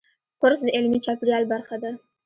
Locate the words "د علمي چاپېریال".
0.65-1.43